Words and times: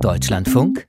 Deutschlandfunk 0.00 0.86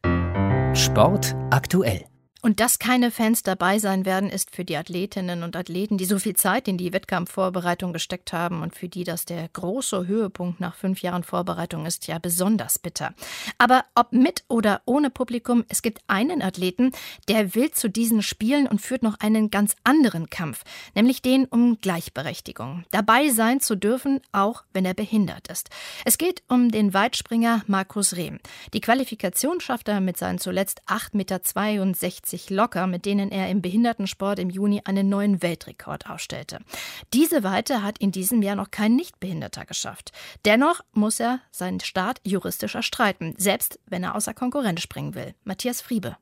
Sport 0.74 1.36
aktuell. 1.50 2.09
Und 2.42 2.62
dass 2.62 2.80
keine 2.80 3.12
Fans 3.12 3.44
dabei 3.44 3.80
sein 3.80 4.06
werden, 4.06 4.30
ist 4.30 4.56
für 4.56 4.64
die 4.64 4.78
Athletinnen 4.78 5.44
und 5.44 5.58
Athleten, 5.58 5.98
die 5.98 6.06
so 6.06 6.20
viel 6.20 6.38
Zeit 6.38 6.70
in 6.70 6.78
die 6.78 6.94
Wettkampfvorbereitung 6.94 7.92
gesteckt 7.92 8.32
haben 8.32 8.62
und 8.62 8.76
für 8.76 8.88
die 8.88 9.04
das 9.04 9.26
der 9.26 9.50
große 9.50 10.08
Höhepunkt 10.08 10.62
nach 10.62 10.76
fünf 10.76 11.02
Jahren 11.02 11.24
Vorbereitung 11.24 11.86
ist, 11.86 12.08
ja 12.08 12.18
besonders 12.18 12.80
bitter. 12.80 13.14
Aber 13.58 13.84
ob 13.94 14.14
mit 14.14 14.46
oder 14.48 14.82
ohne 14.86 15.10
Publikum, 15.10 15.66
es 15.68 15.82
gibt 15.82 16.02
einen 16.08 16.42
Athleten, 16.42 16.94
der 17.28 17.56
will 17.56 17.72
zu 17.72 17.90
diesen 17.90 18.24
Spielen 18.24 18.68
und 18.68 18.80
führt 18.80 19.04
noch 19.04 19.20
einen 19.20 19.50
ganz 19.50 19.76
anderen 19.84 20.30
Kampf, 20.30 20.64
nämlich 20.96 21.22
den 21.22 21.44
um 21.44 21.80
Gleichberechtigung. 21.82 22.86
Dabei 22.92 23.30
sein 23.30 23.60
zu 23.60 23.76
dürfen, 23.76 24.22
auch 24.32 24.64
wenn 24.72 24.86
er 24.86 24.94
behindert 24.94 25.50
ist. 25.50 25.70
Es 26.06 26.18
geht 26.18 26.44
um 26.48 26.72
den 26.72 26.94
Weitspringer 26.94 27.64
Markus 27.68 28.16
Rehm. 28.16 28.40
Die 28.74 28.82
Qualifikation 28.82 29.60
schafft 29.60 29.90
er 29.90 30.00
mit 30.00 30.18
seinen 30.18 30.40
zuletzt 30.40 30.82
8,62 30.88 31.18
Meter 31.18 31.44
60 32.30 32.50
locker, 32.52 32.88
mit 32.88 33.06
denen 33.06 33.32
er 33.32 33.50
im 33.50 33.62
Behindertensport 33.62 34.40
im 34.40 34.50
Juni 34.50 34.82
einen 34.86 35.10
neuen 35.10 35.42
Weltrekord 35.42 36.10
aufstellte. 36.10 36.60
Diese 37.14 37.44
Weite 37.44 37.84
hat 37.84 37.98
in 37.98 38.12
diesem 38.12 38.42
Jahr 38.42 38.56
noch 38.56 38.72
kein 38.72 38.96
Nichtbehinderter 38.96 39.66
geschafft. 39.66 40.12
Dennoch 40.46 40.82
muss 40.94 41.20
er 41.20 41.40
seinen 41.52 41.80
Start 41.80 42.22
juristisch 42.24 42.76
erstreiten, 42.76 43.34
selbst 43.38 43.80
wenn 43.88 44.04
er 44.04 44.16
außer 44.16 44.34
Konkurrenz 44.34 44.82
springen 44.82 45.16
will. 45.16 45.34
Matthias 45.44 45.82
Friebe. 45.82 46.18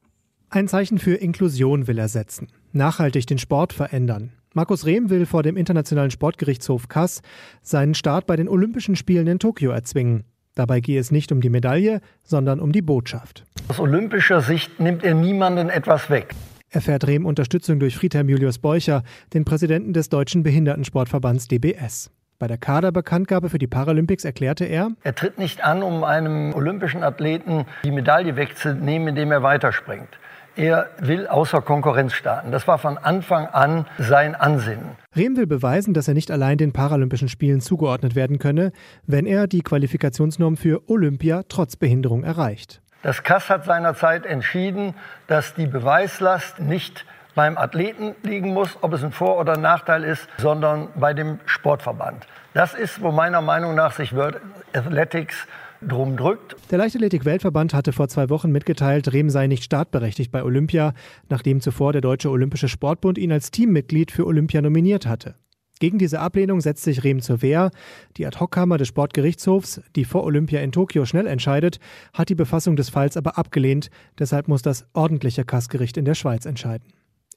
Ein 0.50 0.70
Zeichen 0.70 0.98
für 0.98 1.16
Inklusion 1.16 1.88
will 1.88 1.98
er 1.98 2.08
setzen, 2.08 2.48
nachhaltig 2.72 3.28
den 3.28 3.38
Sport 3.38 3.74
verändern. 3.74 4.32
Markus 4.54 4.86
Rehm 4.86 5.10
will 5.10 5.26
vor 5.26 5.44
dem 5.44 5.58
Internationalen 5.58 6.10
Sportgerichtshof 6.10 6.88
Kass 6.88 7.22
seinen 7.62 7.94
Start 7.94 8.26
bei 8.28 8.38
den 8.38 8.48
Olympischen 8.48 8.96
Spielen 8.96 9.28
in 9.28 9.40
Tokio 9.40 9.72
erzwingen. 9.72 10.24
Dabei 10.56 10.80
gehe 10.80 11.00
es 11.00 11.12
nicht 11.12 11.32
um 11.32 11.42
die 11.42 11.50
Medaille, 11.50 12.02
sondern 12.24 12.60
um 12.60 12.72
die 12.72 12.82
Botschaft. 12.82 13.46
Aus 13.70 13.82
olympischer 13.82 14.40
Sicht 14.40 14.80
nimmt 14.80 15.04
er 15.04 15.14
niemanden 15.14 15.70
etwas 15.70 16.10
weg. 16.10 16.34
Erfährt 16.70 17.06
Rehm 17.06 17.26
Unterstützung 17.26 17.80
durch 17.80 17.98
Friedhelm 17.98 18.30
Julius 18.30 18.60
Beucher, 18.60 19.04
den 19.34 19.44
Präsidenten 19.44 19.92
des 19.92 20.08
Deutschen 20.08 20.42
Behindertensportverbands 20.44 21.50
DBS. 21.50 22.10
Bei 22.40 22.48
der 22.48 22.58
Kaderbekanntgabe 22.58 23.50
für 23.50 23.58
die 23.58 23.68
Paralympics 23.68 24.24
erklärte 24.24 24.64
er, 24.64 24.92
er 25.04 25.16
tritt 25.16 25.38
nicht 25.38 25.66
an, 25.66 25.84
um 25.84 26.06
einem 26.06 26.54
olympischen 26.54 27.04
Athleten 27.04 27.66
die 27.84 27.92
Medaille 27.92 28.38
wegzunehmen, 28.38 29.10
indem 29.10 29.32
er 29.32 29.44
weiterspringt. 29.44 30.10
Er 30.56 30.90
will 31.00 31.28
außer 31.28 31.62
Konkurrenz 31.62 32.14
starten. 32.14 32.52
Das 32.52 32.68
war 32.68 32.78
von 32.78 32.98
Anfang 32.98 33.48
an 33.48 33.86
sein 33.98 34.34
Ansinnen. 34.34 34.96
Rehm 35.16 35.36
will 35.36 35.46
beweisen, 35.46 35.94
dass 35.94 36.08
er 36.08 36.14
nicht 36.14 36.32
allein 36.32 36.58
den 36.58 36.72
Paralympischen 36.74 37.28
Spielen 37.28 37.60
zugeordnet 37.60 38.16
werden 38.16 38.40
könne, 38.40 38.72
wenn 39.06 39.26
er 39.26 39.48
die 39.48 39.62
Qualifikationsnorm 39.62 40.58
für 40.58 40.90
Olympia 40.90 41.44
trotz 41.50 41.76
Behinderung 41.76 42.24
erreicht. 42.24 42.82
Das 43.08 43.24
KAS 43.24 43.50
hat 43.50 43.64
seinerzeit 43.64 44.26
entschieden, 44.26 44.94
dass 45.28 45.54
die 45.54 45.66
Beweislast 45.66 46.60
nicht 46.60 47.06
beim 47.36 47.58
Athleten 47.58 48.16
liegen 48.22 48.54
muss, 48.54 48.78
ob 48.82 48.92
es 48.92 49.02
ein 49.02 49.14
Vor- 49.14 49.40
oder 49.40 49.56
Nachteil 49.56 50.04
ist, 50.04 50.28
sondern 50.40 50.90
bei 50.94 51.14
dem 51.14 51.40
Sportverband. 51.46 52.28
Das 52.54 52.74
ist, 52.74 53.02
wo 53.02 53.14
meiner 53.14 53.42
Meinung 53.42 53.76
nach 53.76 53.94
sich 53.94 54.14
World 54.14 54.42
Athletics 54.74 55.48
drum 55.82 56.18
drückt. 56.18 56.58
Der 56.70 56.80
Leichtathletik-Weltverband 56.80 57.74
hatte 57.74 57.94
vor 57.94 58.10
zwei 58.10 58.30
Wochen 58.30 58.52
mitgeteilt, 58.52 59.14
Rehm 59.14 59.30
sei 59.30 59.48
nicht 59.48 59.64
startberechtigt 59.64 60.30
bei 60.30 60.44
Olympia, 60.44 60.94
nachdem 61.30 61.62
zuvor 61.62 61.94
der 61.94 62.02
Deutsche 62.02 62.30
Olympische 62.30 62.68
Sportbund 62.68 63.18
ihn 63.18 63.32
als 63.32 63.52
Teammitglied 63.52 64.12
für 64.12 64.26
Olympia 64.26 64.62
nominiert 64.62 65.08
hatte. 65.08 65.36
Gegen 65.80 65.98
diese 66.00 66.20
Ablehnung 66.20 66.62
setzt 66.62 66.84
sich 66.84 67.04
Rehm 67.04 67.22
zur 67.22 67.42
Wehr. 67.42 67.72
Die 68.18 68.26
Ad-Hoc-Kammer 68.26 68.78
des 68.78 68.88
Sportgerichtshofs, 68.88 69.82
die 69.96 70.06
vor 70.06 70.24
Olympia 70.24 70.62
in 70.62 70.72
Tokio 70.72 71.06
schnell 71.06 71.28
entscheidet, 71.28 71.80
hat 72.14 72.30
die 72.30 72.36
Befassung 72.36 72.76
des 72.76 72.90
Falls 72.90 73.18
aber 73.18 73.38
abgelehnt. 73.38 73.90
Deshalb 74.18 74.48
muss 74.48 74.62
das 74.62 74.86
ordentliche 74.94 75.46
Kassgericht 75.46 75.98
in 75.98 76.06
der 76.06 76.16
Schweiz 76.16 76.46
entscheiden. 76.46 76.88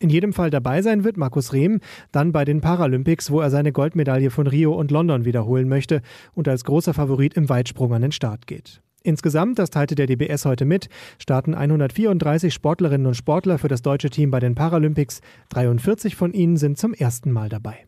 In 0.02 0.08
jedem 0.08 0.32
Fall 0.32 0.48
dabei 0.48 0.80
sein 0.80 1.04
wird 1.04 1.18
Markus 1.18 1.52
Rehm 1.52 1.80
dann 2.10 2.32
bei 2.32 2.46
den 2.46 2.62
Paralympics, 2.62 3.30
wo 3.30 3.40
er 3.40 3.50
seine 3.50 3.70
Goldmedaille 3.70 4.30
von 4.30 4.46
Rio 4.46 4.72
und 4.72 4.90
London 4.90 5.26
wiederholen 5.26 5.68
möchte 5.68 6.00
und 6.32 6.48
als 6.48 6.64
großer 6.64 6.94
Favorit 6.94 7.34
im 7.34 7.50
Weitsprung 7.50 7.92
an 7.92 8.00
den 8.00 8.12
Start 8.12 8.46
geht. 8.46 8.80
Insgesamt, 9.02 9.58
das 9.58 9.68
teilte 9.68 9.94
der 9.94 10.06
DBS 10.06 10.46
heute 10.46 10.64
mit, 10.64 10.88
starten 11.18 11.54
134 11.54 12.52
Sportlerinnen 12.52 13.06
und 13.06 13.14
Sportler 13.14 13.58
für 13.58 13.68
das 13.68 13.82
deutsche 13.82 14.08
Team 14.08 14.30
bei 14.30 14.40
den 14.40 14.54
Paralympics. 14.54 15.20
43 15.50 16.16
von 16.16 16.32
ihnen 16.32 16.56
sind 16.56 16.78
zum 16.78 16.94
ersten 16.94 17.30
Mal 17.30 17.50
dabei. 17.50 17.84